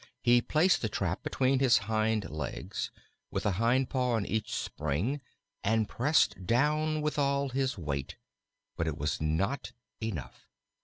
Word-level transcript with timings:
He 0.23 0.41
placed 0.41 0.81
the 0.81 0.89
trap 0.89 1.21
between 1.21 1.59
his 1.59 1.77
hind 1.85 2.27
legs, 2.27 2.89
with 3.29 3.45
a 3.45 3.51
hind 3.61 3.91
paw 3.91 4.13
on 4.15 4.25
each 4.25 4.51
spring, 4.51 5.21
and 5.63 5.87
pressed 5.87 6.43
down 6.47 7.03
with 7.03 7.19
all 7.19 7.49
his 7.49 7.77
weight. 7.77 8.15
But 8.75 8.87
it 8.87 8.97
was 8.97 9.21
not 9.21 9.73
enough. 10.01 10.47